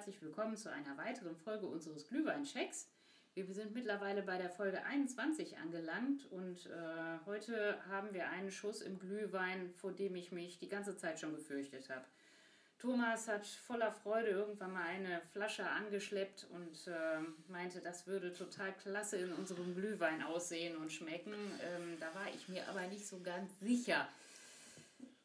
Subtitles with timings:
[0.00, 2.88] herzlich willkommen zu einer weiteren Folge unseres Glühweinchecks.
[3.34, 8.80] Wir sind mittlerweile bei der Folge 21 angelangt und äh, heute haben wir einen Schuss
[8.80, 12.06] im Glühwein, vor dem ich mich die ganze Zeit schon gefürchtet habe.
[12.78, 18.72] Thomas hat voller Freude irgendwann mal eine Flasche angeschleppt und äh, meinte, das würde total
[18.78, 21.34] klasse in unserem Glühwein aussehen und schmecken.
[21.34, 24.08] Ähm, da war ich mir aber nicht so ganz sicher.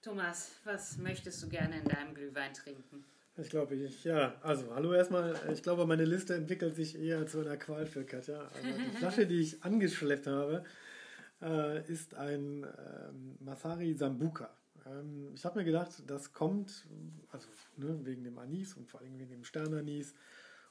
[0.01, 3.05] Thomas, was möchtest du gerne in deinem Glühwein trinken?
[3.37, 5.35] Ich glaube, ich, ja, also hallo erstmal.
[5.51, 8.39] Ich glaube, meine Liste entwickelt sich eher zu einer Qual für Katja.
[8.39, 10.63] Also die Flasche, die ich angeschleppt habe,
[11.41, 14.49] äh, ist ein ähm, Masari Sambuka.
[14.85, 16.87] Ähm, ich habe mir gedacht, das kommt,
[17.29, 20.13] also ne, wegen dem Anis und vor allem wegen dem Sternanis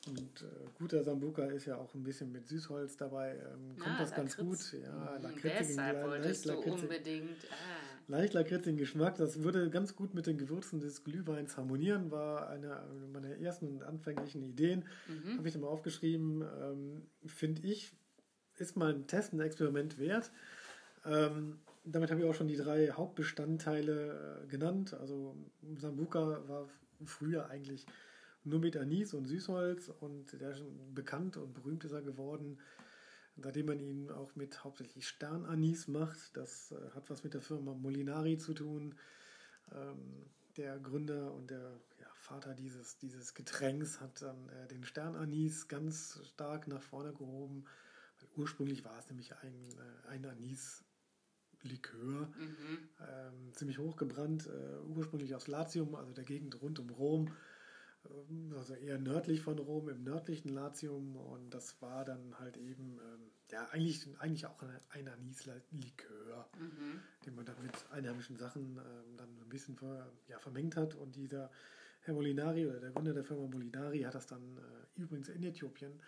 [0.07, 0.47] und äh,
[0.79, 3.37] guter Sambuka ist ja auch ein bisschen mit Süßholz dabei.
[3.37, 4.59] Ähm, kommt ah, das ganz gut.
[4.73, 7.45] Ja, mhm, lakritzigen, leicht, leicht, unbedingt.
[7.51, 8.09] Ah.
[8.09, 9.16] leicht lakritzigen Geschmack.
[9.16, 12.11] Das würde ganz gut mit den Gewürzen des Glühweins harmonieren.
[12.11, 14.85] War eine meiner ersten und anfänglichen Ideen.
[15.09, 15.38] Mhm.
[15.38, 16.43] Habe ich mal aufgeschrieben.
[16.43, 17.93] Ähm, Finde ich,
[18.59, 20.30] ist mal ein Test, ein Experiment wert.
[21.07, 24.95] Ähm, damit habe ich auch schon die drei Hauptbestandteile äh, genannt.
[24.95, 25.37] Also
[25.77, 26.68] Sambuka war
[27.05, 27.87] früher eigentlich
[28.45, 32.59] nur mit Anis und Süßholz und der ist schon bekannt und berühmt ist er geworden,
[33.37, 36.37] seitdem man ihn auch mit hauptsächlich Sternanis macht.
[36.37, 38.95] Das äh, hat was mit der Firma Molinari zu tun.
[39.72, 45.68] Ähm, der Gründer und der ja, Vater dieses, dieses Getränks hat dann äh, den Sternanis
[45.68, 47.65] ganz stark nach vorne gehoben.
[48.37, 50.84] Ursprünglich war es nämlich ein, äh, ein Anis.
[51.66, 52.78] Likör, mhm.
[53.00, 57.32] ähm, ziemlich hochgebrannt, äh, ursprünglich aus Latium, also der Gegend rund um Rom,
[58.57, 61.16] also eher nördlich von Rom, im nördlichen Latium.
[61.16, 67.01] Und das war dann halt eben, ähm, ja, eigentlich, eigentlich auch ein, Anis-Likör, mhm.
[67.25, 70.95] den man dann mit einheimischen Sachen ähm, dann ein bisschen ver, ja, vermengt hat.
[70.95, 71.51] Und dieser
[72.01, 76.01] Herr Molinari oder der Gründer der Firma Molinari hat das dann äh, übrigens in Äthiopien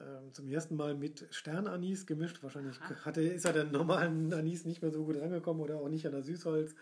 [0.00, 2.42] äh, zum ersten Mal mit Sternanis gemischt.
[2.42, 6.06] Wahrscheinlich hatte, ist er den normalen Anis nicht mehr so gut rangekommen oder auch nicht
[6.06, 6.74] an der Süßholz.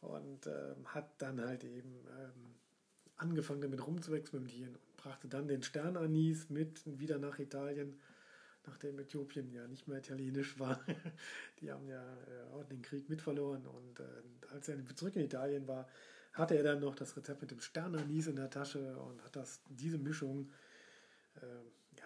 [0.00, 2.55] Und ähm, hat dann halt eben ähm,
[3.16, 7.96] angefangen damit rumzuexperimentieren und brachte dann den Sternanis mit wieder nach Italien,
[8.66, 10.80] nachdem Äthiopien ja nicht mehr italienisch war.
[11.60, 15.22] Die haben ja äh, auch den Krieg mit verloren und äh, als er zurück in
[15.22, 15.88] Italien war,
[16.32, 19.62] hatte er dann noch das Rezept mit dem Sternanis in der Tasche und hat das,
[19.70, 20.50] diese Mischung
[21.36, 22.04] äh, ja,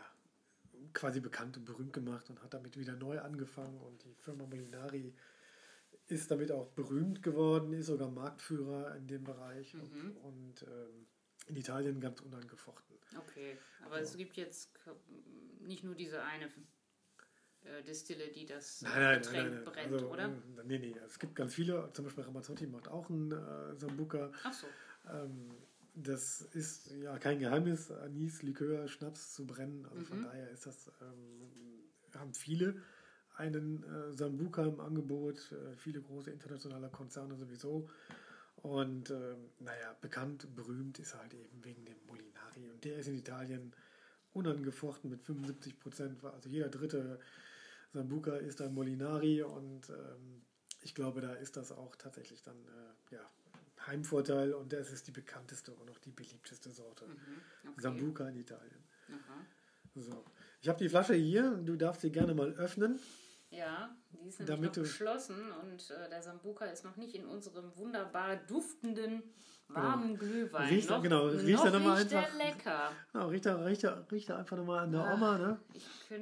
[0.93, 5.13] quasi bekannt und berühmt gemacht und hat damit wieder neu angefangen und die Firma Molinari
[6.11, 9.81] ist damit auch berühmt geworden, ist sogar Marktführer in dem Bereich mhm.
[9.81, 11.07] und, und ähm,
[11.47, 12.97] in Italien ganz unangefochten.
[13.19, 14.03] Okay, aber ja.
[14.03, 14.71] es gibt jetzt
[15.61, 16.47] nicht nur diese eine
[17.65, 20.25] äh, Distille, die das nein, nein, Getränk nein, brennt, also, oder?
[20.25, 24.31] Ähm, nee, nee, es gibt ganz viele, zum Beispiel Ramazzotti macht auch einen äh, Sambuca.
[24.45, 24.67] Ach so.
[25.09, 25.51] Ähm,
[25.95, 29.87] das ist ja kein Geheimnis, Anis, Likör, Schnaps zu brennen.
[29.87, 30.05] Also mhm.
[30.05, 32.81] von daher ist das, ähm, haben viele
[33.41, 37.89] einen äh, Sambuca im Angebot, äh, viele große internationale Konzerne sowieso.
[38.57, 42.71] Und äh, naja, bekannt, berühmt ist halt eben wegen dem Molinari.
[42.71, 43.73] Und der ist in Italien
[44.33, 46.23] unangefochten mit 75 Prozent.
[46.25, 47.19] Also jeder dritte
[47.93, 49.43] Sambuca ist ein Molinari.
[49.43, 50.43] Und ähm,
[50.83, 53.31] ich glaube, da ist das auch tatsächlich dann äh, ja,
[53.87, 54.53] Heimvorteil.
[54.53, 57.07] Und das ist die bekannteste und auch die beliebteste Sorte.
[57.07, 57.81] Mhm, okay.
[57.81, 58.85] Sambuca in Italien.
[59.09, 59.47] Aha.
[59.95, 60.25] So.
[60.61, 61.57] Ich habe die Flasche hier.
[61.65, 63.01] Du darfst sie gerne mal öffnen.
[63.51, 67.27] Ja, die ist nämlich Damit noch geschlossen und äh, der Sambuka ist noch nicht in
[67.27, 69.25] unserem wunderbar duftenden,
[69.67, 70.33] warmen genau.
[70.33, 70.69] Glühwein.
[70.69, 72.35] Riecht, noch, genau, riecht er nochmal einfach.
[72.37, 72.93] lecker.
[73.13, 75.59] Genau, riecht er, riecht er, riecht er einfach nochmal an der Ach, Oma, ne?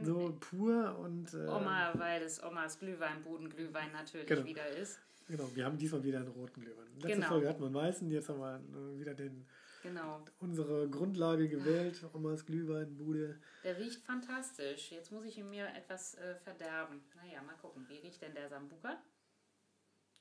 [0.03, 1.35] so pur und.
[1.35, 4.45] Äh, Oma, weil es Omas Glühwein, Bodenglühwein natürlich genau.
[4.45, 4.99] wieder ist.
[5.29, 6.87] Genau, wir haben diesmal wieder einen roten Glühwein.
[6.95, 7.29] Letzte genau.
[7.29, 9.47] Folge hatten wir einen weißen, jetzt haben wir äh, wieder den
[9.83, 10.25] Genau.
[10.39, 13.41] Unsere Grundlage gewählt, Omas Glühweinbude.
[13.63, 14.91] Der riecht fantastisch.
[14.91, 17.01] Jetzt muss ich ihn mir etwas äh, verderben.
[17.17, 17.89] Naja, mal gucken.
[17.89, 19.01] Wie riecht denn der Sambuka?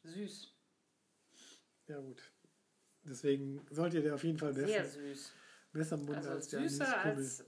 [0.04, 0.54] Süß.
[1.88, 2.22] Ja, gut.
[3.04, 4.68] Deswegen sollte der auf jeden Fall besser.
[4.68, 5.34] Sehr süß.
[5.72, 7.46] Besser im Mund also als der süßer als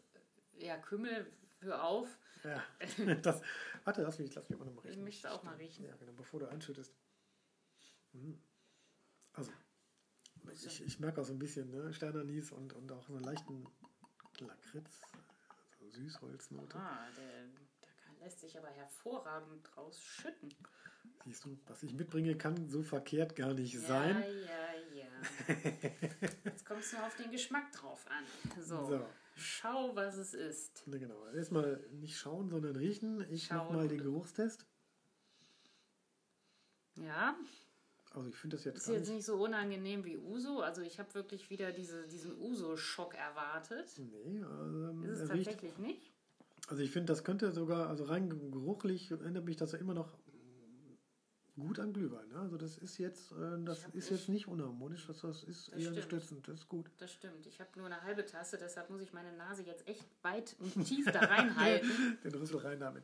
[0.57, 1.25] ja, Kümmel,
[1.59, 2.17] hör auf.
[2.43, 2.63] Ja,
[3.21, 3.41] das,
[3.83, 4.99] warte, lass mich, lass mich mal nochmal riechen.
[4.99, 5.85] Ich möchte auch mal riechen.
[5.85, 6.95] Ja, genau, bevor du einschüttest.
[8.13, 8.41] Mhm.
[9.33, 9.51] Also,
[10.51, 11.93] ich, ich merke auch so ein bisschen ne?
[11.93, 13.65] Sternanis und, und auch so einen leichten
[14.39, 15.01] Lakritz,
[15.71, 16.77] also Süßholznote.
[16.77, 17.49] Ah, der,
[18.19, 20.53] lässt sich aber hervorragend draus schütten.
[21.25, 24.23] Siehst du, was ich mitbringe, kann so verkehrt gar nicht ja, sein.
[24.45, 25.05] Ja, ja,
[26.45, 28.25] Jetzt kommst du auf den Geschmack drauf an.
[28.61, 28.85] So.
[28.85, 29.05] so.
[29.35, 30.85] Schau, was es ist.
[30.87, 31.25] Ne, genau.
[31.27, 33.25] Erstmal nicht schauen, sondern riechen.
[33.31, 33.67] Ich schauen.
[33.67, 34.65] mach mal den Geruchstest.
[36.95, 37.37] Ja.
[38.19, 40.59] Also ich finde das jetzt Ist jetzt nicht so unangenehm wie Uso.
[40.61, 43.87] Also ich habe wirklich wieder diese, diesen Uso-Schock erwartet.
[43.97, 46.11] Nee, also, Ist es riecht- tatsächlich nicht?
[46.67, 50.09] Also ich finde, das könnte sogar, also rein geruchlich erinnert mich das ja immer noch
[51.57, 52.27] gut an Glühwein.
[52.29, 52.39] Ne?
[52.39, 53.35] Also das ist jetzt, äh,
[53.65, 56.89] das ist nicht- jetzt nicht unharmonisch, das, das ist Das eher unterstützend, das ist gut.
[56.99, 57.45] Das stimmt.
[57.47, 60.85] Ich habe nur eine halbe Tasse, deshalb muss ich meine Nase jetzt echt weit und
[60.85, 61.89] tief da reinhalten.
[62.23, 63.03] Den Rüssel rein damit.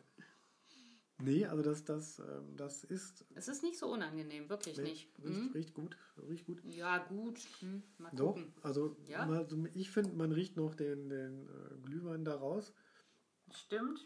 [1.20, 5.10] Nee, also das, das, ähm, das ist, es ist nicht so unangenehm, wirklich nee, nicht.
[5.24, 5.52] riecht, Hm?
[5.54, 5.98] riecht gut,
[6.30, 6.62] riecht gut.
[6.66, 7.40] Ja, gut.
[7.62, 8.54] Hm, mal So, gucken.
[8.64, 9.26] also Ja?
[9.26, 12.74] mal, ich finde, man riecht noch den, den äh, Glühwein da raus.
[13.52, 14.06] Stimmt.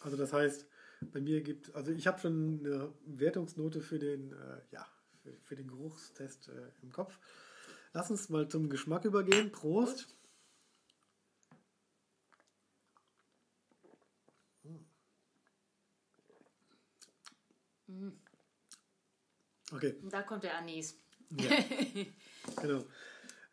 [0.00, 0.66] Also das heißt,
[1.12, 4.86] bei mir gibt, also ich habe schon eine Wertungsnote für den, äh, ja,
[5.22, 7.18] für, für den Geruchstest äh, im Kopf.
[7.94, 9.50] Lass uns mal zum Geschmack übergehen.
[9.52, 10.14] Prost.
[19.72, 20.98] Okay, Da kommt der Anis.
[21.30, 21.50] ja,
[22.60, 22.84] genau.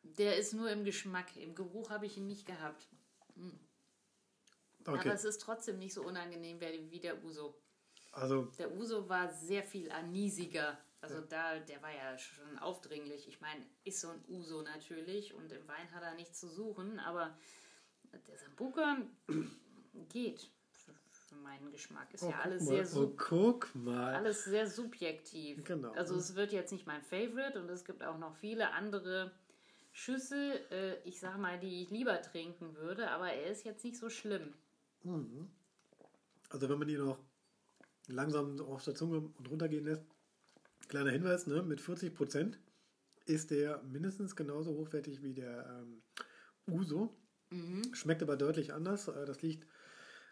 [0.03, 1.35] Der ist nur im Geschmack.
[1.37, 2.87] Im Geruch habe ich ihn nicht gehabt.
[4.83, 7.55] Aber Okay, es ist trotzdem nicht so unangenehm wie der Uso.
[8.11, 10.77] also Der Uso war sehr viel anisiger.
[11.01, 13.27] Also da, der war ja schon aufdringlich.
[13.27, 16.99] Ich meine, ist so ein Uso natürlich und im Wein hat er nichts zu suchen,
[16.99, 17.35] aber
[18.27, 18.97] der Sambuca
[20.09, 20.51] geht
[21.31, 22.13] für, meinen Geschmack.
[22.13, 24.15] Ist oh, ja alles mal, sehr, oh, guck mal.
[24.15, 25.63] alles sehr subjektiv.
[25.63, 25.91] Genau.
[25.93, 29.31] Also es wird jetzt nicht mein Favorite und es gibt auch noch viele andere
[29.91, 33.97] Schüssel, äh, ich sag mal, die ich lieber trinken würde, aber er ist jetzt nicht
[33.97, 34.53] so schlimm.
[36.49, 37.19] Also wenn man ihn noch
[38.07, 40.03] langsam auf der Zunge und runtergehen lässt,
[40.87, 42.59] kleiner Hinweis, ne, mit 40 Prozent
[43.25, 46.01] ist der mindestens genauso hochwertig wie der ähm,
[46.67, 47.15] Uso.
[47.93, 49.07] Schmeckt aber deutlich anders.
[49.07, 49.67] Äh, Das liegt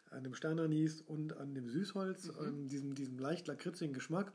[0.10, 4.32] an dem Sternanis und an dem Süßholz, ähm, diesem, diesem leicht lakritzigen Geschmack.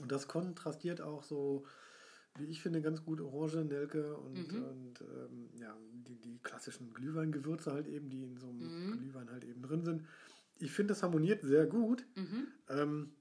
[0.00, 1.64] Und das kontrastiert auch so,
[2.38, 7.72] wie ich finde, ganz gut Orange, Nelke und, und ähm, ja, die, die klassischen Glühweingewürze
[7.72, 10.04] halt eben, die in so einem Glühwein halt eben drin sind.
[10.58, 12.04] Ich finde, das harmoniert sehr gut.
[12.68, 13.12] Ähm,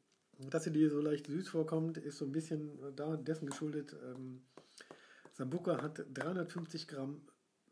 [0.50, 3.96] dass sie dir so leicht süß vorkommt, ist so ein bisschen da dessen geschuldet.
[4.04, 4.42] Ähm,
[5.34, 7.22] Sambuca hat 350 Gramm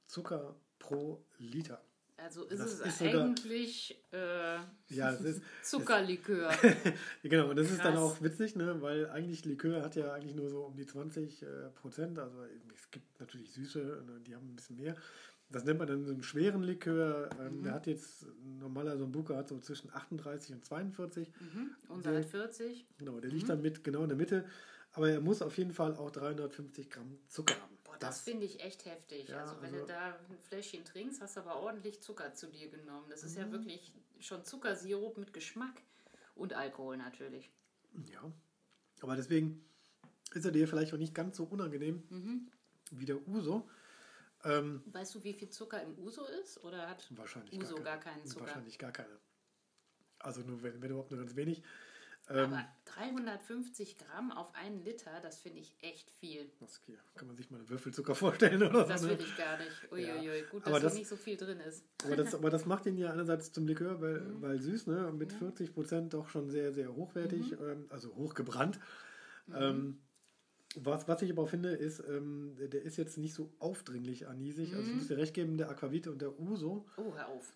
[0.08, 1.84] Zucker pro Liter.
[2.18, 4.56] Also ist Das es ist sogar- eigentlich äh,
[4.90, 6.50] Ja, es ist, Zuckerlikör.
[7.24, 8.04] genau, und das ist dann Krass.
[8.04, 11.46] auch witzig, ne, weil eigentlich Likör hat ja eigentlich nur so um die 20 äh,
[11.76, 12.18] Prozent.
[12.18, 12.38] Also
[12.74, 14.96] es gibt natürlich Süße, ne, die haben ein bisschen mehr.
[15.50, 17.30] Das nennt man dann so einen schweren Likör.
[17.40, 21.32] Ähm, Der hat jetzt, ein normaler Sambuca hat so zwischen 38 und 42.
[21.40, 21.70] mhm.
[21.90, 22.88] Unser hat 40.
[22.98, 24.46] Genau, der liegt dann mit genau in der Mitte.
[24.94, 27.75] Aber er muss auf jeden Fall auch 350 Gramm Zucker haben.
[28.00, 29.30] Boah, das, finde ich echt heftig.
[29.30, 32.48] Ja, also wenn also- du da ein Fläschchen trinkst, hast du aber ordentlich Zucker zu
[32.48, 33.10] dir genommen.
[33.10, 33.28] Das Mhm.
[33.28, 35.82] ist ja wirklich schon Zuckersirup mit Geschmack
[36.36, 37.52] und Alkohol natürlich.
[38.12, 38.32] Ja.
[39.02, 39.64] Aber deswegen
[40.34, 42.52] ist er dir vielleicht auch nicht ganz so unangenehm Mhm.
[42.92, 43.70] wie der Uso.
[44.44, 46.64] Ähm, Weißt du, wie viel Zucker im Uso ist?
[46.64, 48.46] Oder hat wahrscheinlich Uso gar, gar keinen Zucker?
[48.46, 49.18] Wahrscheinlich gar keine.
[50.20, 51.64] Also nur wenn, wenn überhaupt nur ganz wenig.
[52.30, 56.50] Ähm, Aber 350 Gramm auf einen Liter, das finde ich echt viel.
[56.60, 59.10] das hier kann man sich mal einen Würfelzucker vorstellen oder Das so.
[59.10, 59.24] will Ne?
[59.24, 59.92] ich gar nicht.
[59.92, 61.84] Uiuiui, gut, Aber dass das- hier nicht so viel drin ist.
[62.04, 64.42] Aber, das, aber das macht ihn ja einerseits zum Likör, weil, Mhm.
[64.42, 65.12] weil süß, ne?
[65.14, 67.58] mit 40 Prozent doch schon sehr, sehr hochwertig, Mhm.
[67.70, 68.80] ähm, also hochgebrannt.
[69.54, 70.00] Ähm,
[70.78, 74.74] was, was ich aber auch finde, ist, ähm, der ist jetzt nicht so aufdringlich anisig.
[74.74, 74.90] Also Mhm.
[74.90, 76.86] ich muss dir recht geben, der Aquavit und der Uso.
[76.98, 77.54] Oh, hör auf.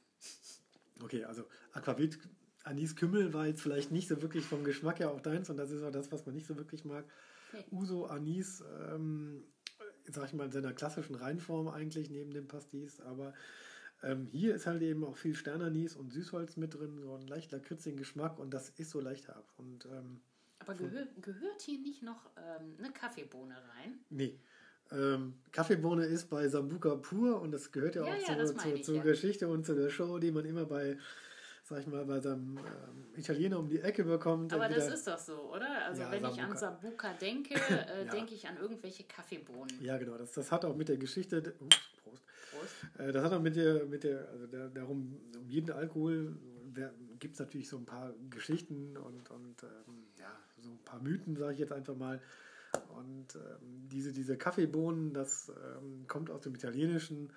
[1.01, 1.43] Okay, also
[1.73, 2.19] Aquavit,
[2.63, 5.71] Anis Kümmel war jetzt vielleicht nicht so wirklich vom Geschmack her auch deins und das
[5.71, 7.05] ist auch das, was man nicht so wirklich mag.
[7.53, 7.63] Nee.
[7.71, 9.43] Uso, Anis, ähm,
[10.05, 13.33] sag ich mal, in seiner klassischen Reinform eigentlich neben dem Pastis, aber
[14.03, 17.51] ähm, hier ist halt eben auch viel Sternanis und Süßholz mit drin, so ein leicht
[17.51, 19.45] lakritzigen Geschmack und das ist so leicht herb.
[19.57, 20.21] Und ähm,
[20.59, 23.99] Aber gehör, gehört hier nicht noch ähm, eine Kaffeebohne rein?
[24.09, 24.39] nee.
[24.91, 28.83] Ähm, Kaffeebohne ist bei Sambuca pur und das gehört ja, Ja, auch ja, zur, ich,
[28.83, 29.03] zur ja.
[29.03, 30.97] Geschichte und zu der Show, die man immer bei,
[31.69, 32.63] sag ich mal, bei seinem ähm,
[33.15, 34.51] Italiener um die Ecke bekommt.
[34.53, 35.85] Aber das ist doch so, oder?
[35.85, 36.57] Also Ja, wenn ich an Sambuca.
[36.57, 38.11] Sambuca denke, äh, Ja.
[38.11, 39.81] denke ich an irgendwelche Kaffeebohnen.
[39.81, 40.17] Ja, genau.
[40.17, 41.53] Das, das hat auch mit der Geschichte.
[41.59, 42.23] Ups, Prost.
[42.51, 42.99] Prost.
[42.99, 46.35] Äh, das hat auch mit der, mit der, also der, darum, um jeden Alkohol
[47.19, 51.35] gibt es natürlich so ein paar Geschichten und, und ähm, ja, so ein paar Mythen,
[51.35, 52.21] sage ich jetzt einfach mal.
[52.95, 57.33] Und ähm, diese, diese Kaffeebohnen, das ähm, kommt aus dem Italienischen.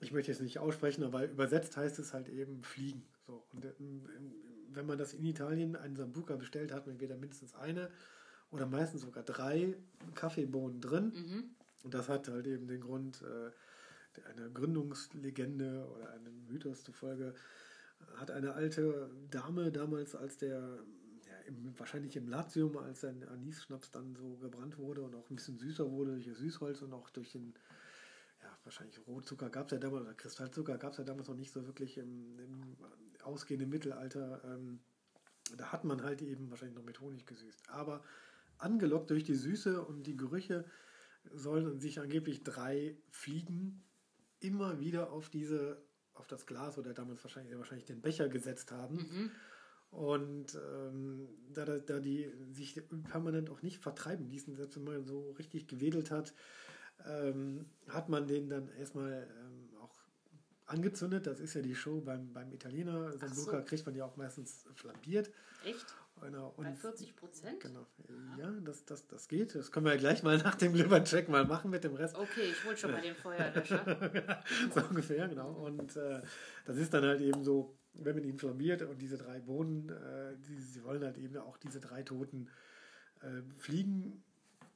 [0.00, 3.02] Ich möchte es nicht aussprechen, aber übersetzt heißt es halt eben fliegen.
[3.26, 3.42] So.
[3.52, 4.02] Und ähm,
[4.70, 7.90] wenn man das in Italien einen Sambuca bestellt, hat man entweder mindestens eine
[8.50, 9.74] oder meistens sogar drei
[10.14, 11.12] Kaffeebohnen drin.
[11.14, 11.44] Mhm.
[11.82, 13.50] Und das hat halt eben den Grund, äh,
[14.30, 17.34] einer Gründungslegende oder einem Mythos zufolge
[18.16, 20.58] hat eine alte Dame damals, als der
[21.26, 25.36] ja, im, wahrscheinlich im Latium, als der Anis-Schnaps dann so gebrannt wurde und auch ein
[25.36, 27.54] bisschen süßer wurde durch das Süßholz und auch durch den,
[28.46, 31.52] ja, wahrscheinlich Rotzucker gab es ja damals, oder Kristallzucker gab es ja damals noch nicht
[31.52, 32.76] so wirklich im, im
[33.24, 34.40] ausgehenden Mittelalter.
[34.44, 34.80] Ähm,
[35.56, 37.70] da hat man halt eben wahrscheinlich noch mit Honig gesüßt.
[37.70, 38.02] Aber
[38.58, 40.64] angelockt durch die Süße und die Gerüche
[41.32, 43.82] sollen sich angeblich drei Fliegen
[44.40, 45.82] immer wieder auf diese,
[46.14, 48.96] auf das Glas oder damals wahrscheinlich, wahrscheinlich den Becher gesetzt haben.
[48.96, 49.30] Mhm.
[49.90, 55.30] Und ähm, da, da die sich permanent auch nicht vertreiben ließen, selbst wenn man so
[55.32, 56.34] richtig gewedelt hat,
[57.04, 59.94] ähm, hat man den dann erstmal ähm, auch
[60.66, 61.26] angezündet.
[61.26, 63.12] Das ist ja die Show beim, beim Italiener.
[63.12, 63.64] Sambuca so.
[63.64, 65.30] kriegt man ja auch meistens flambiert.
[65.64, 65.94] Echt?
[66.20, 66.54] Genau.
[66.56, 67.60] Bei 40 Prozent?
[67.60, 67.86] Genau.
[68.38, 69.54] Ja, das, das, das geht.
[69.54, 72.16] Das können wir ja gleich mal nach dem Glühwein-Check mal machen mit dem Rest.
[72.16, 74.42] Okay, ich hole schon mal den Feuerlöscher.
[74.74, 75.50] so ungefähr, genau.
[75.52, 76.22] Und äh,
[76.64, 80.36] das ist dann halt eben so, wenn man ihn flambiert und diese drei Bohnen, äh,
[80.38, 82.48] die, sie wollen halt eben auch diese drei toten
[83.20, 84.24] äh, Fliegen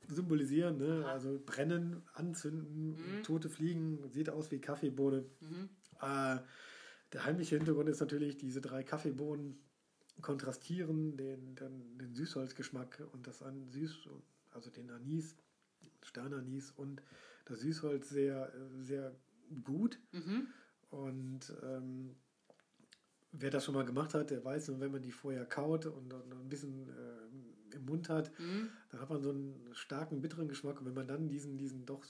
[0.08, 1.06] symbolisieren, ne?
[1.06, 3.22] also brennen, anzünden, mhm.
[3.22, 5.24] tote Fliegen, sieht aus wie Kaffeebohne.
[5.40, 5.68] Mhm.
[6.00, 6.38] Äh,
[7.12, 9.58] der heimliche Hintergrund ist natürlich, diese drei Kaffeebohnen
[10.20, 14.08] kontrastieren den, den, den Süßholzgeschmack und das an Süß,
[14.52, 15.36] also den Anis,
[16.02, 17.02] Sternanis und
[17.46, 19.14] das Süßholz sehr, sehr
[19.64, 19.98] gut.
[20.12, 20.48] Mhm.
[20.90, 22.16] Und ähm,
[23.32, 26.32] wer das schon mal gemacht hat, der weiß, wenn man die vorher kaut und, und
[26.32, 27.19] ein bisschen äh,
[27.74, 28.70] im Mund hat, mhm.
[28.90, 30.80] dann hat man so einen starken, bitteren Geschmack.
[30.80, 32.04] Und wenn man dann diesen, diesen doch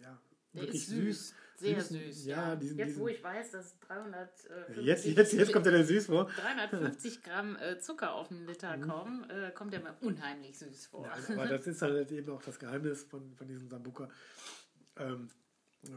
[0.00, 0.20] ja,
[0.54, 1.28] der wirklich süß.
[1.28, 1.34] süß.
[1.56, 1.88] Sehr süß.
[1.88, 2.56] süß ja, ja.
[2.56, 6.06] Diesen, jetzt, diesen, wo ich weiß, dass 350 äh, jetzt, jetzt, jetzt kommt der süß
[6.06, 6.28] vor.
[6.28, 8.82] 350 Gramm äh, Zucker auf einen Liter mhm.
[8.82, 11.06] kommen, äh, kommt der mir unheimlich süß vor.
[11.06, 14.08] Ja, aber das ist halt eben auch das Geheimnis von, von diesem Sambuca.
[14.96, 15.28] Ähm,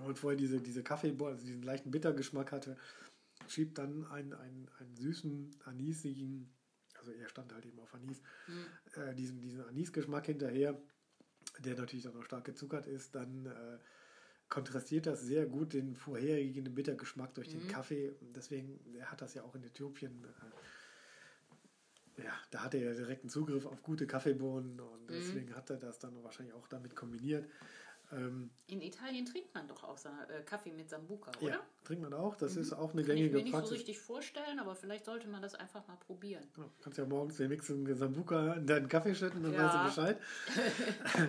[0.06, 2.76] und vorher diese, diese Kaffeebohne, also diesen leichten Bittergeschmack hatte,
[3.48, 6.50] schiebt dann einen, einen, einen süßen, anisigen,
[7.06, 8.66] also er stand halt eben auf Anis, mhm.
[9.02, 10.80] äh, diesen, diesen Anisgeschmack hinterher,
[11.60, 13.78] der natürlich auch noch stark gezuckert ist, dann äh,
[14.50, 17.60] kontrastiert das sehr gut den vorherigen Bittergeschmack durch mhm.
[17.60, 18.16] den Kaffee.
[18.36, 20.26] Deswegen, er hat das ja auch in Äthiopien.
[22.18, 25.08] Äh, ja, da hatte er direkten Zugriff auf gute Kaffeebohnen und mhm.
[25.08, 27.48] deswegen hat er das dann wahrscheinlich auch damit kombiniert.
[28.12, 31.52] Ähm, in Italien trinkt man doch auch äh, Kaffee mit Sambuca, oder?
[31.52, 32.36] Ja, trinkt man auch.
[32.36, 32.62] Das mhm.
[32.62, 33.48] ist auch eine Kann gängige Praxis.
[33.48, 36.44] Ich mir nicht so richtig vorstellen, aber vielleicht sollte man das einfach mal probieren.
[36.58, 39.66] Ja, kannst ja morgens den Mix in Sambuca in deinen Kaffee schütten, dann ja.
[39.66, 40.20] weißt du Bescheid.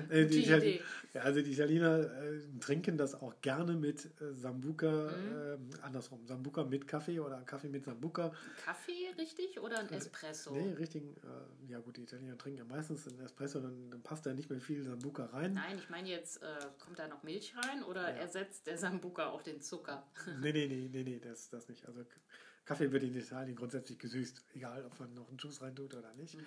[0.11, 0.83] äh, die Idee.
[1.13, 5.71] Ja, also die Italiener äh, trinken das auch gerne mit äh, Sambuca, mhm.
[5.71, 8.33] äh, andersrum, Sambuca mit Kaffee oder Kaffee mit Sambuca.
[8.65, 10.53] Kaffee richtig oder ein Espresso?
[10.53, 11.03] nee, richtig.
[11.03, 14.49] Äh, ja gut, die Italiener trinken ja meistens einen Espresso, dann, dann, passt da nicht
[14.49, 15.55] mehr viel Sambuca rein.
[15.55, 16.41] Nein, ich meine jetzt,
[16.79, 18.17] kommt da noch Milch rein oder ja.
[18.17, 20.07] ersetzt der Sambuca auch den Zucker?
[20.41, 21.87] nee, nee, nee, nee, nee, das, das nicht.
[21.87, 22.05] Also
[22.65, 26.13] Kaffee wird in Italien grundsätzlich gesüßt, egal ob man noch einen Schuss rein tut oder
[26.15, 26.37] nicht.
[26.37, 26.47] Mhm.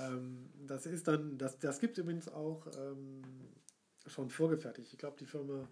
[0.00, 3.22] Ähm, das ist dann, das, das gibt es übrigens auch ähm,
[4.06, 4.92] schon vorgefertigt.
[4.92, 5.68] Ich glaube, die Firma,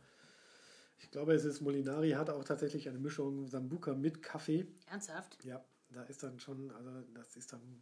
[0.99, 4.67] ich glaube, es ist Molinari, hat auch tatsächlich eine Mischung Sambuca mit Kaffee.
[4.91, 5.43] Ernsthaft?
[5.45, 7.81] Ja, da ist dann schon, also das ist dann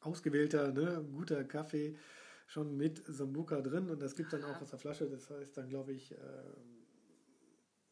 [0.00, 1.96] ausgewählter, ne, guter Kaffee
[2.46, 5.08] schon mit Sambuca drin und das gibt dann auch aus der Flasche.
[5.08, 6.16] Das heißt dann, glaube ich, äh,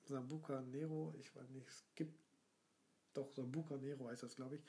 [0.04, 1.14] Sambuca Nero.
[1.18, 2.18] Ich weiß nicht, es gibt
[3.14, 4.62] doch Sambuca Nero heißt das, glaube ich.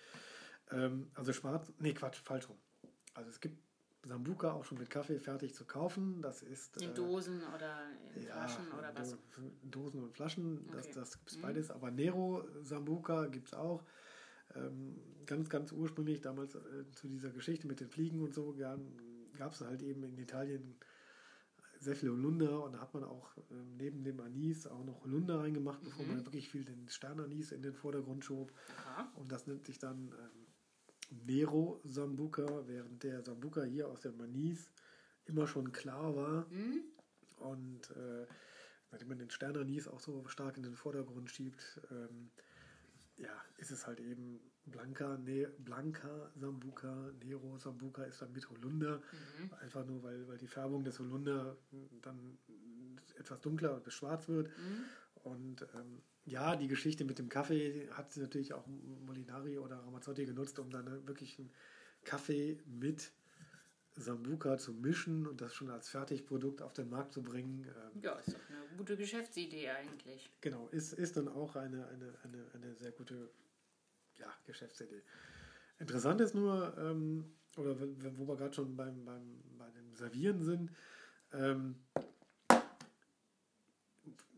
[0.71, 2.57] Ähm, also schwarz, nee, Quatsch, falsch rum.
[3.13, 3.57] Also es gibt
[4.03, 6.21] Sambuca auch schon mit Kaffee fertig zu kaufen.
[6.21, 6.81] Das ist.
[6.81, 7.83] In äh, Dosen oder
[8.15, 9.17] in ja, Flaschen oder was?
[9.63, 10.77] Dosen und Flaschen, okay.
[10.77, 11.41] das, das gibt es mhm.
[11.41, 11.71] beides.
[11.71, 13.83] Aber Nero Sambuca gibt es auch.
[14.55, 16.59] Ähm, ganz, ganz ursprünglich damals äh,
[16.91, 18.53] zu dieser Geschichte mit den Fliegen und so
[19.35, 20.77] gab es halt eben in Italien
[21.79, 25.39] sehr viel Holunder und da hat man auch ähm, neben dem Anis auch noch Holunder
[25.39, 26.11] reingemacht, bevor mhm.
[26.15, 28.51] man wirklich viel den Sternanis in den Vordergrund schob.
[28.77, 29.11] Aha.
[29.15, 30.45] Und das nennt sich dann ähm,
[31.25, 34.71] Nero Sambuca, während der Sambuca hier aus dem Manis
[35.25, 36.47] immer schon klar war.
[36.49, 36.83] Mhm.
[37.37, 38.25] Und äh,
[38.91, 42.31] nachdem man den Sternanis auch so stark in den Vordergrund schiebt, ähm,
[43.17, 48.97] ja, ist es halt eben Blanca, ne, Blanca Sambuca, Nero Sambuca ist dann mit Holunder.
[48.97, 49.53] Mhm.
[49.61, 51.55] Einfach nur, weil, weil die Färbung des Holunder
[52.01, 52.37] dann
[53.17, 54.47] etwas dunkler und schwarz wird.
[54.47, 54.85] Mhm.
[55.23, 58.65] Und ähm, ja, die Geschichte mit dem Kaffee hat natürlich auch
[59.05, 61.51] Molinari oder Ramazzotti genutzt, um dann wirklich einen
[62.03, 63.11] Kaffee mit
[63.95, 67.65] Sambuca zu mischen und das schon als Fertigprodukt auf den Markt zu bringen.
[67.65, 70.29] Ähm, ja, ist doch eine gute Geschäftsidee eigentlich.
[70.41, 73.29] Genau, ist, ist dann auch eine, eine, eine, eine sehr gute
[74.17, 75.01] ja, Geschäftsidee.
[75.79, 77.25] Interessant ist nur, ähm,
[77.57, 77.75] oder
[78.17, 80.71] wo wir gerade schon beim, beim, bei dem Servieren sind,
[81.31, 81.75] ähm,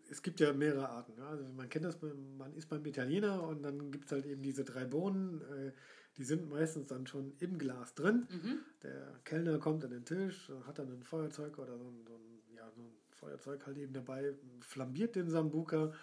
[0.10, 1.20] es gibt ja mehrere Arten.
[1.22, 4.64] Also man kennt das, man ist beim Italiener und dann gibt es halt eben diese
[4.64, 5.72] drei Bohnen, äh,
[6.18, 8.28] Die sind meistens dann schon im Glas drin.
[8.30, 8.60] Mhm.
[8.82, 12.56] Der Kellner kommt an den Tisch, hat dann ein Feuerzeug oder so ein, so ein,
[12.56, 15.94] ja, so ein Feuerzeug halt eben dabei, flambiert den Sambuka.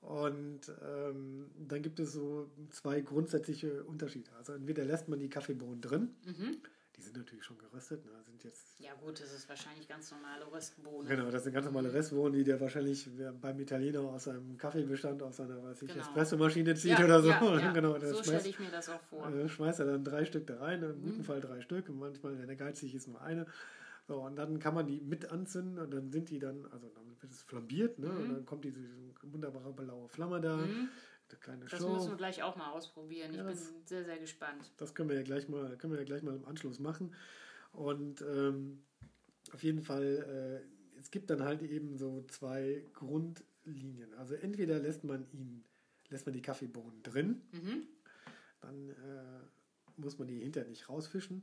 [0.00, 4.30] Und ähm, dann gibt es so zwei grundsätzliche Unterschiede.
[4.38, 6.14] Also entweder lässt man die Kaffeebohnen drin.
[6.24, 6.56] Mhm
[7.00, 8.04] die sind natürlich schon geröstet.
[8.04, 8.12] Ne?
[8.26, 11.08] Sind jetzt ja gut, das ist wahrscheinlich ganz normale Röstbohnen.
[11.08, 13.08] Genau, das sind ganz normale Röstbohnen, die der wahrscheinlich
[13.40, 16.00] beim Italiener aus seinem Kaffeebestand, aus seiner weiß ich, genau.
[16.00, 17.30] Espressomaschine zieht ja, oder so.
[17.30, 17.72] Ja, ja.
[17.72, 19.30] genau, so stelle ich mir das auch vor.
[19.32, 21.02] Äh, schmeißt er dann drei Stück da rein, im mhm.
[21.02, 23.46] guten Fall drei Stück, manchmal, wenn er geizig ist, nur eine.
[24.06, 27.04] So, und dann kann man die mit anzünden und dann sind die dann, also dann
[27.20, 28.08] wird es flambiert, ne?
[28.08, 28.16] Mhm.
[28.16, 28.80] Und dann kommt diese
[29.22, 30.56] wunderbare blaue Flamme da.
[30.56, 30.88] Mhm
[31.36, 31.76] kleine Show.
[31.76, 33.32] Das müssen wir gleich auch mal ausprobieren.
[33.32, 34.70] Ja, ich bin sehr, sehr gespannt.
[34.76, 37.14] Das können wir ja gleich mal, können wir ja gleich mal im Anschluss machen.
[37.72, 38.82] Und ähm,
[39.52, 44.14] auf jeden Fall, äh, es gibt dann halt eben so zwei Grundlinien.
[44.14, 45.64] Also entweder lässt man ihn,
[46.08, 47.86] lässt man die Kaffeebohnen drin, mhm.
[48.60, 49.40] dann äh,
[49.96, 51.42] muss man die hinterher nicht rausfischen.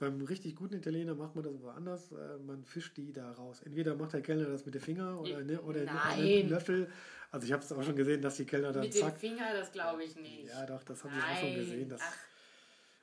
[0.00, 2.10] Beim richtig guten Italiener macht man das aber anders.
[2.10, 3.60] Äh, man fischt die da raus.
[3.62, 6.88] Entweder macht der Kellner das mit dem Finger oder, ne, oder einen Löffel.
[7.30, 9.52] Also ich habe es auch schon gesehen, dass die Kellner dann Mit zack, dem Finger,
[9.52, 10.48] das glaube ich nicht.
[10.48, 11.88] Ja, doch, das habe ich auch schon gesehen.
[11.90, 12.00] Das,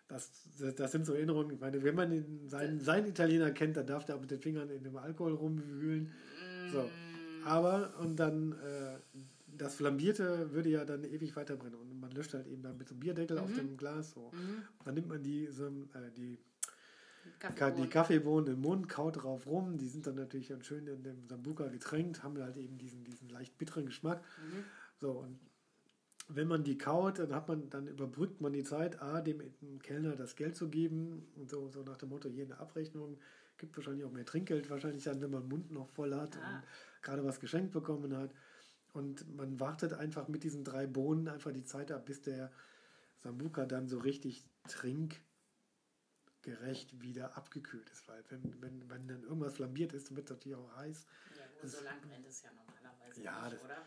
[0.08, 1.54] das, das, sind so Erinnerungen.
[1.54, 4.40] Ich meine, wenn man den, seinen, seinen Italiener kennt, dann darf der auch mit den
[4.40, 6.06] Fingern in dem Alkohol rumwühlen.
[6.06, 6.72] Mm.
[6.72, 6.90] So.
[7.46, 8.98] Aber, und dann, äh,
[9.56, 11.76] das Flambierte würde ja dann ewig weiterbrennen.
[11.76, 13.44] Und man löscht halt eben dann mit so einem Bierdeckel mhm.
[13.44, 14.12] auf dem Glas.
[14.12, 14.32] So.
[14.34, 14.64] Mhm.
[14.84, 16.40] Dann nimmt man die, so, äh, die
[17.40, 17.84] Kaffeebohnen.
[17.84, 19.78] die Kaffeebohnen im Mund, kaut drauf rum.
[19.78, 23.30] Die sind dann natürlich dann schön in dem Sambuka getränkt, haben halt eben diesen, diesen
[23.30, 24.22] leicht bitteren Geschmack.
[24.22, 24.64] Mhm.
[25.00, 25.40] So, und
[26.30, 29.42] wenn man die kaut, dann hat man, dann überbrückt man die Zeit, A, dem
[29.80, 33.18] Kellner das Geld zu geben und so, so nach dem Motto, jede Abrechnung
[33.58, 36.58] gibt wahrscheinlich auch mehr Trinkgeld, wahrscheinlich dann, wenn man den Mund noch voll hat ah.
[36.58, 36.64] und
[37.02, 38.32] gerade was geschenkt bekommen hat.
[38.94, 42.52] Und man wartet einfach mit diesen drei Bohnen einfach die Zeit ab, bis der
[43.20, 44.44] Sambuka dann so richtig
[46.48, 48.08] trinkgerecht wieder abgekühlt ist.
[48.08, 51.06] Weil wenn, wenn, wenn dann irgendwas flambiert ist, dann wird es natürlich auch heiß.
[51.38, 53.78] Ja, gut, so lang brennt es ja normalerweise ja, nicht, das, oder?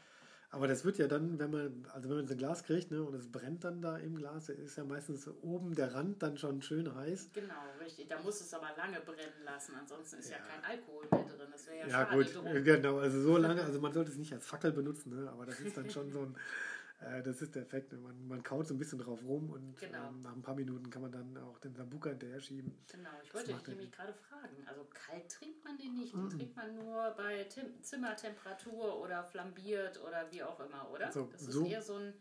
[0.52, 3.04] Aber das wird ja dann, wenn man, also wenn man so ein Glas kriegt, ne,
[3.04, 6.60] und es brennt dann da im Glas, ist ja meistens oben der Rand dann schon
[6.60, 7.30] schön heiß.
[7.32, 8.08] Genau, richtig.
[8.08, 11.48] Da muss es aber lange brennen lassen, ansonsten ist ja, ja kein Alkohol mehr drin.
[11.52, 12.64] Das wäre ja, ja gut, drum.
[12.64, 12.98] genau.
[12.98, 15.76] Also so lange, also man sollte es nicht als Fackel benutzen, ne, aber das ist
[15.76, 16.36] dann schon so ein
[17.00, 17.92] äh, das ist der Effekt.
[17.92, 20.08] Man, man kaut so ein bisschen drauf rum und genau.
[20.08, 22.72] ähm, nach ein paar Minuten kann man dann auch den Sambuka hinterher schieben.
[22.92, 24.56] Genau, ich wollte dich nämlich gerade fragen.
[24.66, 29.24] Also kalt trinkt man den nicht, den mm trinkt man nur bei Tim Zimmertemperatur oder
[29.24, 31.06] flambiert oder wie auch immer, oder?
[31.06, 32.12] Also, das ist so eher so ein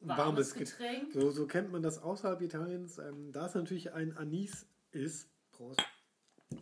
[0.00, 1.12] warmes, warmes Getränk.
[1.12, 2.98] So, so kennt man das außerhalb Italiens.
[2.98, 5.82] Ähm, da es natürlich ein Anis ist, Prost,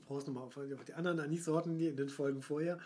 [0.06, 2.78] Prost nochmal auf, auf die anderen Anissorten, die in den Folgen vorher,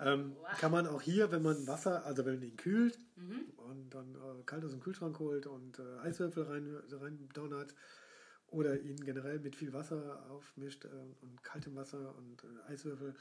[0.00, 3.52] ähm, kann man auch hier, wenn man Wasser, also wenn man ihn kühlt mhm.
[3.56, 7.74] und dann äh, kalt aus dem Kühlschrank holt und äh, Eiswürfel rein, rein donnert
[8.48, 10.88] oder ihn generell mit viel Wasser aufmischt äh,
[11.20, 13.14] und kaltem Wasser und äh, Eiswürfel,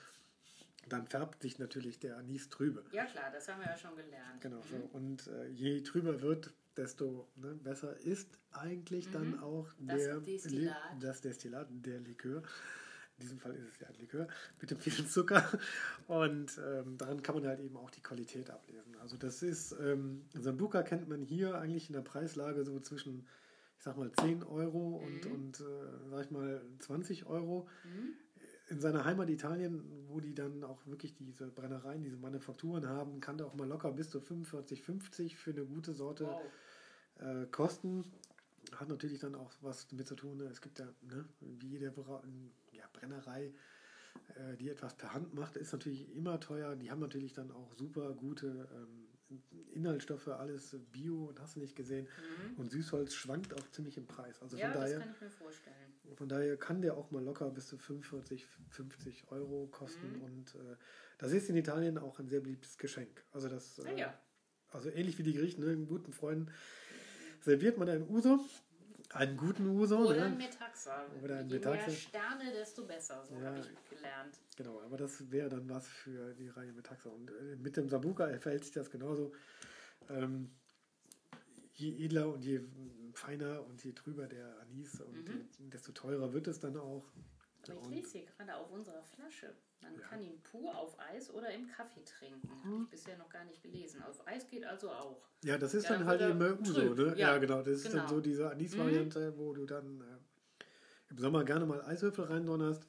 [0.89, 2.83] dann färbt sich natürlich der Anis trübe.
[2.91, 4.41] Ja klar, das haben wir ja schon gelernt.
[4.41, 4.63] Genau, mhm.
[4.69, 4.89] so.
[4.93, 9.13] und äh, je trüber wird, desto ne, besser ist eigentlich mhm.
[9.13, 10.75] dann auch das der Destillat.
[10.99, 12.43] das Destillat, der Likör.
[13.23, 14.27] In diesem Fall ist es ja ein Likör
[14.59, 15.49] mit dem vielen Zucker.
[16.07, 18.95] Und ähm, daran kann man halt eben auch die Qualität ablesen.
[19.01, 23.25] Also das ist, ähm, Sambuca kennt man hier eigentlich in der Preislage so zwischen,
[23.77, 25.31] ich sag mal, 10 Euro und, mhm.
[25.31, 27.69] und äh, sag ich mal, 20 Euro.
[27.85, 28.13] Mhm.
[28.69, 33.37] In seiner Heimat Italien, wo die dann auch wirklich diese Brennereien, diese Manufakturen haben, kann
[33.37, 36.41] der auch mal locker bis zu 45, 50 für eine gute Sorte wow.
[37.19, 38.03] äh, kosten
[38.79, 40.37] hat natürlich dann auch was damit zu tun.
[40.37, 40.45] Ne?
[40.45, 41.91] Es gibt ja, ne, wie jede
[42.93, 43.53] Brennerei,
[44.35, 46.75] äh, die etwas per Hand macht, ist natürlich immer teuer.
[46.75, 49.07] Die haben natürlich dann auch super gute ähm,
[49.73, 52.07] Inhaltsstoffe, alles Bio und hast du nicht gesehen.
[52.07, 52.59] Mhm.
[52.59, 54.41] Und Süßholz schwankt auch ziemlich im Preis.
[54.41, 55.93] Also ja, von daher, das kann ich mir vorstellen.
[56.15, 60.17] Von daher kann der auch mal locker bis zu 45, 50 Euro kosten.
[60.17, 60.21] Mhm.
[60.21, 60.75] Und äh,
[61.17, 63.23] das ist in Italien auch ein sehr beliebtes Geschenk.
[63.31, 64.17] Also das, äh, ja.
[64.69, 66.51] also ähnlich wie die Griechen, ne, guten Freunden
[67.43, 68.39] serviert man ein Uso
[69.13, 69.97] einen guten Uso.
[69.97, 70.25] Oder ne?
[70.25, 71.05] ein Metaxa.
[71.23, 71.87] Oder ein Je Metaxa.
[71.87, 73.23] mehr Sterne, desto besser.
[73.27, 74.39] So ja, habe ich gelernt.
[74.57, 77.09] Genau, aber das wäre dann was für die Reihe Metaxa.
[77.09, 79.33] Und äh, mit dem Sambuka verhält sich das genauso.
[80.09, 80.51] Ähm,
[81.73, 82.61] je edler und je
[83.13, 85.69] feiner und je trüber der Anis und mhm.
[85.69, 87.05] desto teurer wird es dann auch.
[87.69, 89.53] Aber ich lese hier gerade auf unserer Flasche.
[89.81, 90.01] Man ja.
[90.01, 92.47] kann ihn pur auf Eis oder im Kaffee trinken.
[92.47, 92.63] Mhm.
[92.63, 94.01] Habe ich bisher noch gar nicht gelesen.
[94.03, 95.27] Auf Eis geht also auch.
[95.43, 97.09] Ja, das ist ja, dann halt immer Uso, ne?
[97.17, 97.61] Ja, ja, genau.
[97.61, 98.03] Das ist genau.
[98.03, 99.37] dann so diese Anis-Variante, mhm.
[99.37, 102.87] wo du dann äh, im Sommer gerne mal Eiswürfel reindonnerst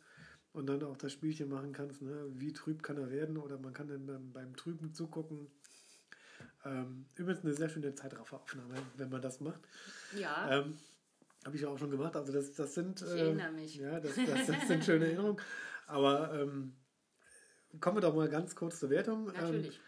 [0.53, 2.27] und dann auch das Spielchen machen kannst, ne?
[2.35, 5.51] wie trüb kann er werden oder man kann dann beim Trüben zugucken.
[6.65, 9.61] Ähm, übrigens eine sehr schöne Zeitrafferaufnahme, wenn man das macht.
[10.17, 10.61] Ja.
[10.61, 10.79] Ähm,
[11.45, 12.17] Habe ich ja auch schon gemacht.
[12.17, 13.03] Also das, das sind.
[13.03, 13.77] Ich erinnere mich.
[13.77, 15.41] Ja, das, das, das sind schöne Erinnerungen.
[15.87, 16.75] Aber ähm,
[17.81, 19.27] kommen wir doch mal ganz kurz zur Wertung.
[19.27, 19.77] Natürlich.
[19.77, 19.83] Ähm,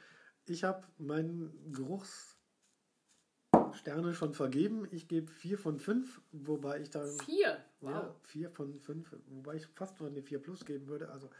[0.49, 4.87] ich habe meinen Geruchssterne schon vergeben.
[4.91, 7.07] Ich gebe 4 von 5, wobei ich da.
[7.25, 7.65] Vier.
[7.81, 7.91] Wow.
[7.91, 11.09] Ja, 4 von 5, wobei ich fast noch eine 4 plus geben würde.
[11.11, 11.31] Also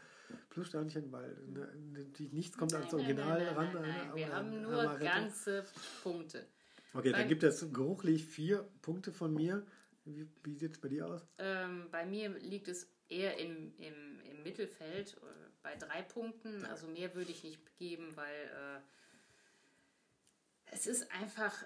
[0.49, 3.69] Plussternchen, weil ne, natürlich nichts kommt ans Nein, nein, Original nein, ran.
[3.73, 4.07] nein, nein.
[4.09, 5.63] aber Wir haben nur ganze
[6.03, 6.45] Punkte.
[6.93, 9.65] Okay, dann Beim- gibt es geruchlich 4 Punkte von mir.
[10.15, 11.25] Wie, wie sieht es bei dir aus?
[11.37, 16.65] Ähm, bei mir liegt es eher im, im, im Mittelfeld äh, bei drei Punkten.
[16.65, 18.79] Also mehr würde ich nicht geben, weil äh,
[20.71, 21.65] es ist einfach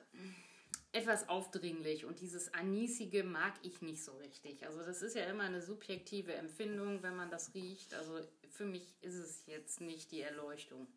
[0.93, 4.65] etwas aufdringlich und dieses Anisige mag ich nicht so richtig.
[4.65, 7.93] Also das ist ja immer eine subjektive Empfindung, wenn man das riecht.
[7.93, 10.87] Also für mich ist es jetzt nicht die Erleuchtung.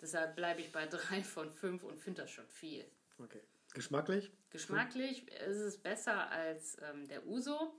[0.00, 2.84] Deshalb bleibe ich bei drei von fünf und finde das schon viel.
[3.18, 3.40] Okay.
[3.74, 4.32] Geschmacklich?
[4.50, 7.76] Geschmacklich ist es besser als ähm, der Uso,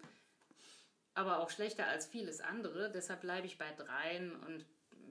[1.14, 2.92] aber auch schlechter als vieles andere.
[2.92, 4.66] Deshalb bleibe ich bei dreien und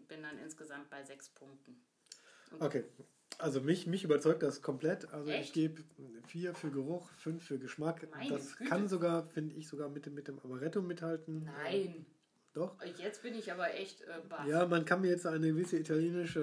[0.06, 1.82] bin dann insgesamt bei sechs Punkten.
[2.60, 2.84] Okay.
[3.38, 5.12] Also mich, mich überzeugt das komplett.
[5.12, 5.54] Also ich Echt?
[5.54, 5.82] gebe
[6.28, 8.06] 4 für Geruch, 5 für Geschmack.
[8.12, 8.70] Meine das Güte.
[8.70, 11.44] kann sogar, finde ich, sogar mit, dem- mit dem Amaretto mithalten.
[11.44, 12.06] Nein,
[12.54, 12.76] Doch.
[12.98, 14.46] jetzt bin ich aber echt äh, baff.
[14.46, 16.40] Ja, man kann mir jetzt eine gewisse italienische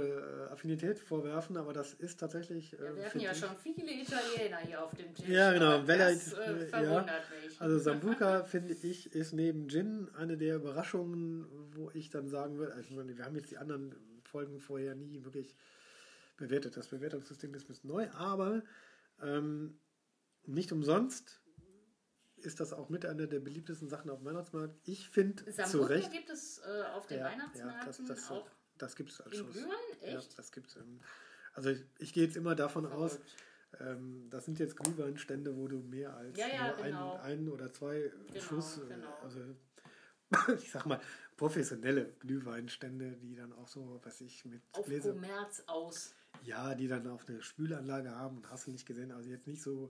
[0.49, 2.73] äh, Affinität vorwerfen, aber das ist tatsächlich.
[2.73, 5.27] Wir Äh, hatten ja ich- schon viele Italiener hier auf dem Tisch.
[5.29, 5.79] Ja, genau.
[5.83, 6.67] Bella- Das äh, ja.
[6.67, 7.61] verwundert mich.
[7.61, 11.45] Also Sambuca, finde ich, ist neben Gin eine der Überraschungen,
[11.75, 15.55] wo ich dann sagen würde, also wir haben jetzt die anderen Folgen vorher nie wirklich
[16.35, 16.75] bewertet.
[16.75, 18.63] Das Bewertungssystem ist ein bisschen neu, aber
[19.21, 19.79] ähm,
[20.45, 21.40] nicht umsonst
[22.45, 24.75] ist das auch mit einer der beliebtesten Sachen auf dem Weihnachtsmarkt.
[24.85, 26.11] Ich finde zu Recht.
[26.11, 29.35] gibt es äh, auf den Ja, ja, Weihnachtsmärkten das, das, auch das gibt es als
[29.37, 29.53] Schuss.
[29.53, 29.71] Glühwein?
[30.01, 30.37] Ja, Echt?
[30.37, 30.75] das gibt's.
[30.75, 30.99] Ähm,
[31.53, 33.35] also ich, ich gehe jetzt immer davon aus, Verrückt.
[33.99, 37.13] ähm, das sind jetzt Glühweinstände, wo du mehr als Ja, ja, nur genau.
[37.17, 39.13] ein, ein oder zwei Genau, Schuss, äh, genau.
[39.21, 39.39] also
[40.57, 40.99] ich sag mal,
[41.35, 46.15] professionelle Glühweinstände, die dann auch so, was ich mit Auf Gläser, Kommerz aus.
[46.43, 49.61] ja, die dann auch eine Spülanlage haben und hast du nicht gesehen, also jetzt nicht
[49.61, 49.89] so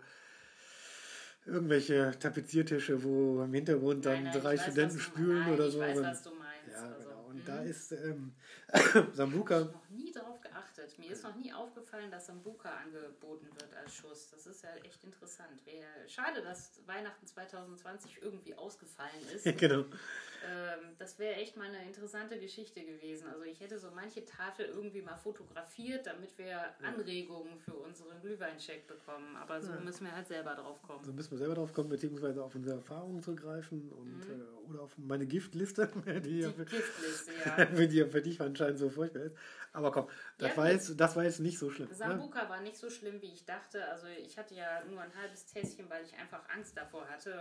[1.46, 5.74] irgendwelche Tapeziertische, wo im Hintergrund dann Nein, nein, drei ich weiß, Studenten spülen oder ich
[5.74, 5.80] so.
[5.80, 6.72] weiß, sondern- was du meinst.
[6.72, 7.11] ja, also.
[7.32, 7.46] Und mhm.
[7.46, 8.34] da ist ähm,
[8.74, 10.98] Ich Sambuca, habe noch nie darauf geachtet.
[11.00, 14.30] Mir ist noch nie aufgefallen, dass Sambuca angeboten wird als Schuss.
[14.30, 15.62] Das ist ja echt interessant.
[16.08, 19.46] Schade, dass Weihnachten 2020 irgendwie ausgefallen ist.
[19.58, 19.80] genau.
[19.80, 23.28] ähm, das wäre echt mal eine interessante Geschichte gewesen.
[23.28, 28.88] Also ich hätte so manche Tafel irgendwie mal fotografiert, damit wir Anregungen für unseren Glühweincheck
[28.88, 29.36] bekommen.
[29.38, 31.04] Aber so müssen wir halt selber drauf kommen.
[31.04, 34.98] So müssen wir selber drauf kommen, beziehungsweise auf unsere Erfahrungen zurückgreifen und äh, oder auf
[34.98, 35.88] meine Giftliste,
[36.26, 36.50] die, ja.
[36.50, 37.66] Die für, Giftliste, ja.
[37.88, 39.36] die ja für dich anscheinend so furchtbar ist.
[39.74, 41.90] Aber komm, das, Ja, war, jetzt, das war jetzt nicht so schlimm.
[41.90, 41.96] Ne?
[41.96, 43.86] Sambuca war nicht so schlimm, wie ich dachte.
[43.90, 47.32] Also ich hatte ja nur ein halbes Tässchen, weil ich einfach Angst davor hatte.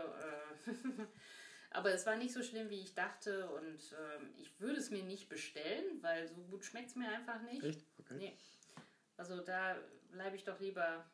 [0.67, 0.71] äh.
[1.73, 3.49] Aber es war nicht so schlimm, wie ich dachte.
[3.51, 7.41] Und ähm, ich würde es mir nicht bestellen, weil so gut schmeckt es mir einfach
[7.43, 7.63] nicht.
[7.63, 7.85] Echt?
[8.01, 8.15] Okay.
[8.19, 8.37] Nee.
[9.17, 9.77] Also da
[10.11, 11.05] bleibe ich doch lieber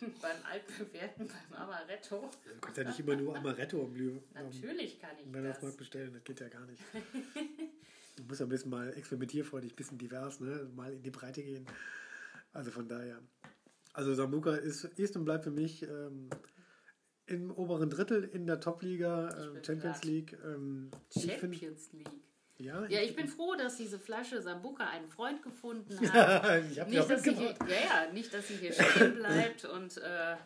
[0.20, 2.30] beim altbewährten, beim Amaretto.
[2.44, 5.76] Du kannst ja nicht immer nur Amaretto am Glüh Natürlich kann ich Weihnachtsmarkt das.
[5.76, 6.82] bestellen, das geht ja gar nicht.
[8.16, 10.68] Du musst ja ein bisschen mal experimentierfreudig, ein bisschen divers, ne?
[10.76, 11.64] mal in die Breite gehen.
[12.52, 13.18] Also von daher.
[13.94, 16.28] Also Sambuca ist, ist und bleibt für mich ähm,
[17.24, 20.04] im oberen Drittel in der Top-Liga, bin Champions.
[20.04, 20.36] League.
[20.44, 22.10] Ähm, ich find- Champions League.
[22.62, 26.62] Ja, Ja, ich bin froh, dass diese Flasche Sambuca einen Freund gefunden hat.
[26.70, 29.96] ich habe Nicht dass, sie hier, ja, ja, nicht, dass sie hier stehen bleibt und
[29.98, 30.36] äh,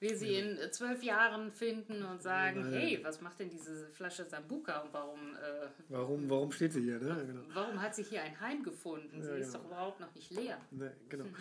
[0.00, 2.72] wir sie in zwölf Jahren finden und sagen, Nein.
[2.72, 7.00] hey, was macht denn diese Flasche Sambuca und warum, äh, Warum, warum steht sie hier?
[7.00, 7.24] Ne?
[7.26, 7.40] Genau.
[7.52, 9.20] warum hat sie hier ein Heim gefunden?
[9.22, 9.58] Sie Ja, ist genau.
[9.58, 10.58] doch überhaupt noch nicht leer.
[10.70, 11.24] Ne, genau.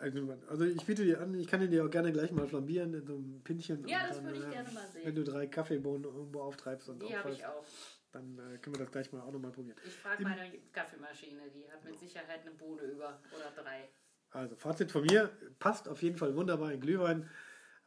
[0.00, 3.04] Also, also ich biete dir an, ich kann dir auch gerne gleich mal flambieren in
[3.04, 3.84] so einem Pinchen.
[3.88, 5.02] Ja, und das dann, würde ich äh, gerne mal sehen.
[5.04, 7.64] Wenn du drei Kaffeebohnen irgendwo auftreibst und Die habe ich auch.
[8.12, 9.76] Dann äh, können wir das gleich mal auch nochmal probieren.
[9.84, 13.88] Ich frage meine Kaffeemaschine, die hat mit Sicherheit eine Bohne über oder drei.
[14.30, 17.28] Also Fazit von mir, passt auf jeden Fall wunderbar in Glühwein.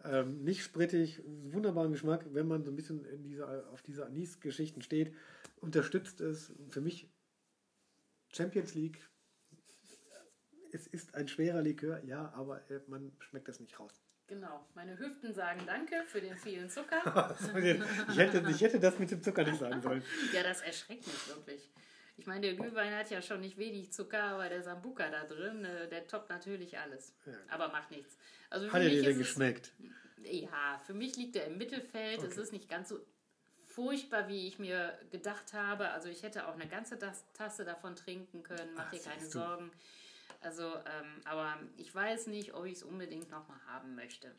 [0.03, 4.81] Ähm, nicht sprittig, wunderbaren Geschmack, wenn man so ein bisschen in dieser, auf diese Anis-Geschichten
[4.81, 5.13] steht.
[5.57, 7.11] Unterstützt es für mich
[8.29, 9.07] Champions League.
[10.71, 14.01] Es ist ein schwerer Likör, ja, aber äh, man schmeckt es nicht raus.
[14.31, 17.35] Genau, meine Hüften sagen Danke für den vielen Zucker.
[18.09, 20.01] ich, hätte, ich hätte das mit dem Zucker nicht sagen sollen.
[20.31, 21.69] Ja, das erschreckt mich wirklich.
[22.15, 25.65] Ich meine, der Glühwein hat ja schon nicht wenig Zucker, aber der Sambuca da drin,
[25.65, 27.13] äh, der toppt natürlich alles.
[27.25, 27.33] Ja.
[27.49, 28.17] Aber macht nichts.
[28.49, 29.73] Also Hat er dir denn es- geschmeckt?
[30.23, 32.19] Ja, für mich liegt er im Mittelfeld.
[32.19, 32.41] Es Okay.
[32.41, 33.05] ist nicht ganz so
[33.65, 35.89] furchtbar, wie ich mir gedacht habe.
[35.89, 39.19] Also ich hätte auch eine ganze Tas- Tasse davon trinken können, mach Ach, dir keine
[39.19, 39.39] siehst du.
[40.41, 44.33] Also, ähm, aber ich weiß nicht, ob ich es unbedingt nochmal haben möchte.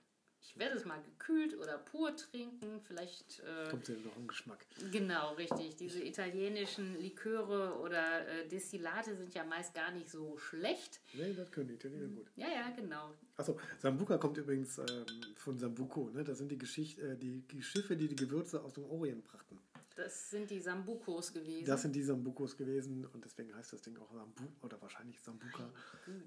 [0.44, 2.80] Ich werde es mal gekühlt oder pur trinken.
[2.82, 3.40] Vielleicht.
[3.40, 4.66] Äh, Kommt ja noch im Geschmack.
[4.90, 5.76] Genau, richtig.
[5.76, 11.00] Diese italienischen Liköre oder äh, Destillate sind ja meist gar nicht so schlecht.
[11.14, 12.26] Nee, das können die Italiener gut.
[12.34, 13.14] Ja, ja, genau.
[13.36, 16.10] Achso, Sambuca kommt übrigens ähm, von Sambuco.
[16.10, 16.24] Ne?
[16.24, 19.60] Das sind die, Geschicht äh, die, die Schiffe, die die Gewürze aus dem Orient brachten.
[20.04, 21.64] Das sind die Sambukos gewesen.
[21.66, 25.70] Das sind die Sambukos gewesen und deswegen heißt das Ding auch Sambu oder wahrscheinlich Sambuca,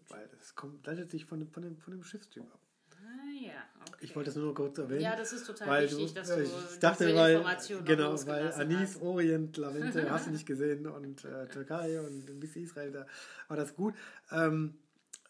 [0.10, 2.60] weil es kommt, leitet sich von, dem- von, dem, von dem Schiffstyp ab.
[2.92, 3.98] Ah ja, okay.
[4.06, 5.02] Ich wollte das nur noch kurz erwähnen.
[5.02, 8.26] Ja, das ist total weil wichtig, du, dass du ich dachte, diese weil, Information genau,
[8.28, 9.02] weil Anis, hast.
[9.02, 13.06] Orient, Lavente, hast du nicht gesehen und äh, Türkei und ein bisschen Israel, da
[13.48, 13.94] war das gut.
[14.32, 14.76] Ähm,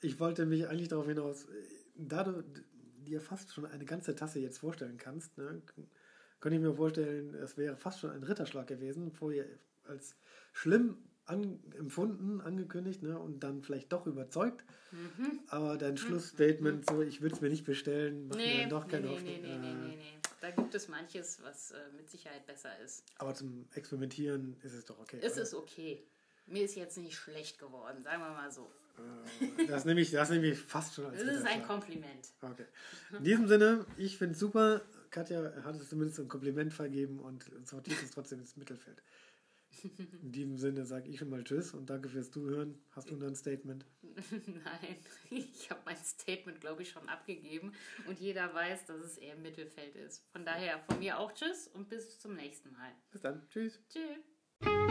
[0.01, 1.47] ich wollte mich eigentlich darauf hinaus, äh,
[1.95, 2.43] da du
[3.05, 5.61] dir fast schon eine ganze Tasse jetzt vorstellen kannst, ne,
[6.45, 9.45] könnte ich mir vorstellen, es wäre fast schon ein Ritterschlag gewesen, vorher
[9.87, 10.15] als
[10.53, 14.63] schlimm an, empfunden, angekündigt ne, und dann vielleicht doch überzeugt.
[14.91, 15.39] Mhm.
[15.47, 18.87] Aber dein Schlussstatement, so ich würde es mir nicht bestellen, macht mir Nee, dann doch
[18.87, 19.31] keine nee, Hoffnung.
[19.33, 20.19] nee, nee, nee, Äh, nee, nee.
[20.39, 23.03] Da gibt es manches, was äh, mit Sicherheit besser ist.
[23.17, 25.17] Aber zum Experimentieren ist es doch okay.
[25.23, 25.41] Es oder?
[25.41, 26.03] ist okay.
[26.45, 28.71] Mir ist jetzt nicht schlecht geworden, sagen wir mal so.
[28.99, 31.63] Äh, das nehme ich, das nehme ich fast schon als Das ist ein.
[31.63, 32.29] Kompliment.
[32.39, 32.65] Okay.
[33.17, 34.83] In diesem Sinne, ich finde es super.
[35.15, 39.01] Katja hat es zumindest ein Kompliment vergeben und sortiert es trotzdem ins Mittelfeld.
[40.21, 42.77] In diesem Sinne sage ich schon mal Tschüss und danke fürs Zuhören.
[42.91, 43.85] Hast du noch ein Statement?
[44.03, 44.97] Nein,
[45.29, 47.71] ich habe mein Statement, glaube ich, schon abgegeben
[48.07, 50.21] und jeder weiß, dass es eher im Mittelfeld ist.
[50.33, 52.91] Von daher von mir auch Tschüss und bis zum nächsten Mal.
[53.11, 53.47] Bis dann.
[53.47, 53.79] Tschüss.
[53.87, 54.85] Tschüss.